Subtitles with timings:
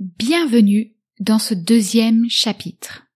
[0.00, 3.08] Bienvenue dans ce deuxième chapitre.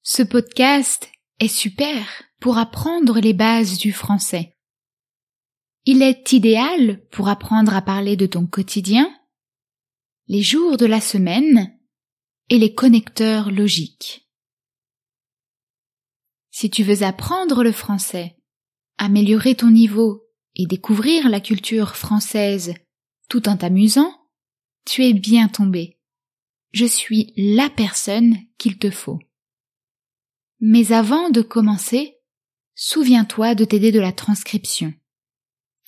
[0.00, 4.56] Ce podcast est super pour apprendre les bases du français.
[5.84, 9.14] Il est idéal pour apprendre à parler de ton quotidien,
[10.26, 11.78] les jours de la semaine
[12.48, 14.30] et les connecteurs logiques.
[16.50, 18.38] Si tu veux apprendre le français,
[18.96, 22.72] améliorer ton niveau et découvrir la culture française
[23.28, 24.14] tout en t'amusant,
[24.86, 25.98] tu es bien tombé.
[26.72, 29.18] Je suis la personne qu'il te faut.
[30.60, 32.16] Mais avant de commencer,
[32.74, 34.94] souviens-toi de t'aider de la transcription,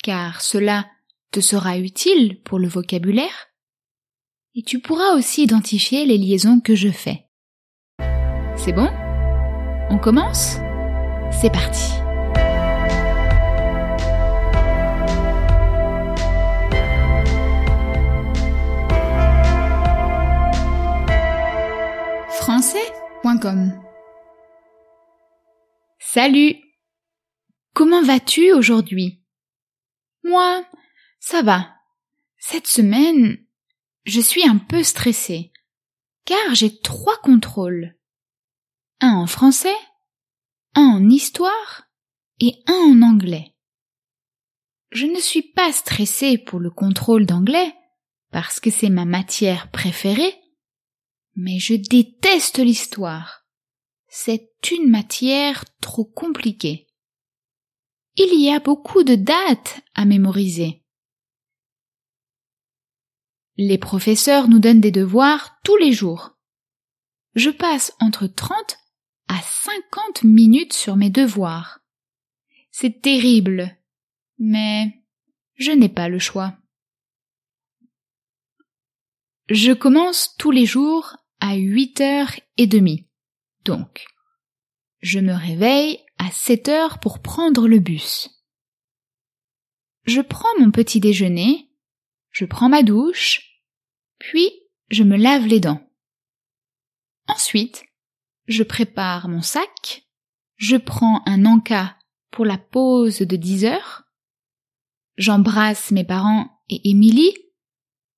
[0.03, 0.87] car cela
[1.31, 3.47] te sera utile pour le vocabulaire,
[4.55, 7.25] et tu pourras aussi identifier les liaisons que je fais.
[8.57, 8.89] C'est bon?
[9.89, 10.57] On commence?
[11.31, 12.08] C'est parti
[25.99, 26.55] Salut
[27.73, 29.21] Comment vas-tu aujourd'hui?
[30.23, 30.65] Moi,
[31.19, 31.67] ça va.
[32.37, 33.37] Cette semaine,
[34.05, 35.51] je suis un peu stressée,
[36.23, 37.97] car j'ai trois contrôles.
[39.01, 39.77] Un en français,
[40.75, 41.89] un en histoire
[42.39, 43.53] et un en anglais.
[44.91, 47.75] Je ne suis pas stressée pour le contrôle d'anglais,
[48.31, 50.35] parce que c'est ma matière préférée,
[51.41, 53.45] mais je déteste l'histoire.
[54.09, 56.87] C'est une matière trop compliquée.
[58.17, 60.83] Il y a beaucoup de dates à mémoriser.
[63.55, 66.37] Les professeurs nous donnent des devoirs tous les jours.
[67.35, 68.77] Je passe entre 30
[69.29, 71.79] à 50 minutes sur mes devoirs.
[72.71, 73.77] C'est terrible,
[74.39, 75.05] mais
[75.55, 76.57] je n'ai pas le choix.
[79.47, 83.07] Je commence tous les jours à 8 heures et demie.
[83.65, 84.05] Donc,
[85.01, 88.29] je me réveille à 7 heures pour prendre le bus.
[90.05, 91.69] Je prends mon petit déjeuner,
[92.31, 93.61] je prends ma douche,
[94.17, 94.49] puis
[94.89, 95.85] je me lave les dents.
[97.27, 97.85] Ensuite,
[98.47, 100.03] je prépare mon sac,
[100.55, 101.95] je prends un encas
[102.31, 104.03] pour la pause de 10 heures,
[105.17, 107.35] j'embrasse mes parents et Émilie,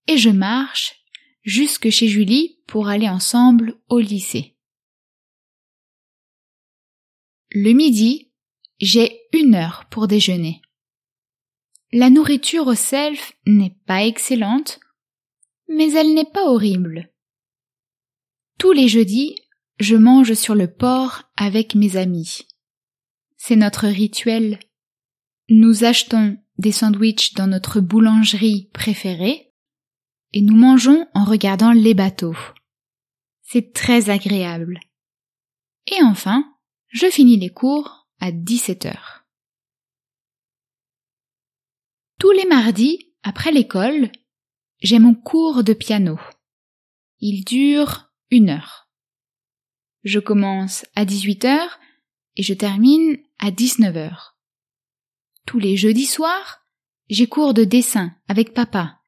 [0.08, 1.01] et je marche
[1.44, 4.56] jusque chez Julie pour aller ensemble au lycée.
[7.52, 8.32] Le midi,
[8.80, 10.62] j'ai une heure pour déjeuner.
[11.92, 14.80] La nourriture au self n'est pas excellente,
[15.68, 17.12] mais elle n'est pas horrible.
[18.58, 19.36] Tous les jeudis,
[19.80, 22.48] je mange sur le port avec mes amis.
[23.36, 24.60] C'est notre rituel.
[25.50, 29.51] Nous achetons des sandwichs dans notre boulangerie préférée
[30.34, 32.38] et nous mangeons en regardant les bateaux.
[33.42, 34.80] C'est très agréable.
[35.88, 36.56] Et enfin,
[36.88, 39.26] je finis les cours à 17 heures.
[42.20, 44.12] Tous les mardis, après l'école,
[44.82, 46.20] j'ai mon cours de piano.
[47.20, 48.90] Il dure une heure.
[50.04, 51.80] Je commence à 18 heures
[52.36, 54.38] et je termine à 19 heures.
[55.46, 56.66] Tous les jeudis soirs,
[57.10, 59.01] j'ai cours de dessin avec papa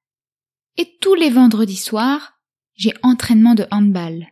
[0.77, 2.39] et tous les vendredis soirs,
[2.75, 4.27] j'ai entraînement de handball.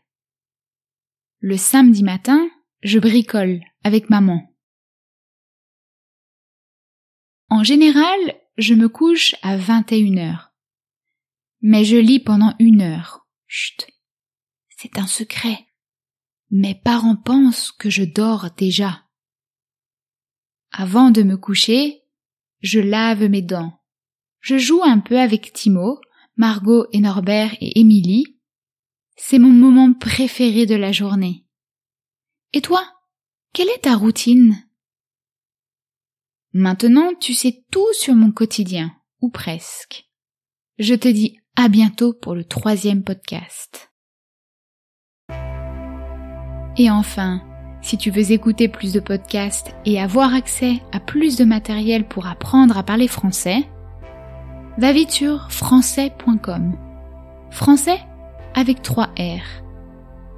[1.39, 2.49] Le samedi matin,
[2.83, 4.47] je bricole avec maman.
[7.49, 8.19] En général,
[8.57, 10.53] je me couche à 21 heures.
[11.61, 13.27] Mais je lis pendant une heure.
[13.47, 13.87] Chut.
[14.77, 15.67] C'est un secret.
[16.49, 19.03] Mes parents pensent que je dors déjà.
[20.71, 22.01] Avant de me coucher,
[22.61, 23.81] je lave mes dents.
[24.39, 25.99] Je joue un peu avec Timo,
[26.41, 28.39] Margot et Norbert et Émilie,
[29.15, 31.45] c'est mon moment préféré de la journée.
[32.53, 32.83] Et toi,
[33.53, 34.57] quelle est ta routine?
[36.51, 38.91] Maintenant, tu sais tout sur mon quotidien,
[39.21, 40.09] ou presque.
[40.79, 43.91] Je te dis à bientôt pour le troisième podcast.
[46.75, 47.43] Et enfin,
[47.83, 52.25] si tu veux écouter plus de podcasts et avoir accès à plus de matériel pour
[52.25, 53.67] apprendre à parler français,
[54.77, 56.75] va vite sur français.com.
[57.51, 57.99] Français
[58.53, 59.43] avec 3 R.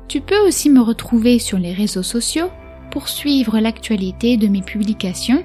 [0.07, 2.49] Tu peux aussi me retrouver sur les réseaux sociaux
[2.91, 5.43] pour suivre l'actualité de mes publications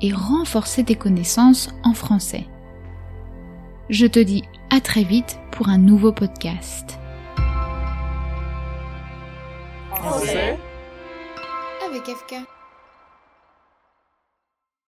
[0.00, 2.46] et renforcer tes connaissances en français.
[3.88, 6.98] Je te dis à très vite pour un nouveau podcast.
[9.94, 10.58] Français
[11.86, 12.55] avec FK.